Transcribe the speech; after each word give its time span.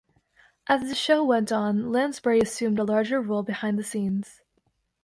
As 0.65 0.81
the 0.89 0.95
show 0.95 1.23
went 1.23 1.51
on, 1.51 1.91
Lansbury 1.91 2.39
assumed 2.39 2.79
a 2.79 2.83
larger 2.83 3.21
role 3.21 3.43
behind 3.43 3.77
the 3.77 3.83
scenes. 3.83 4.41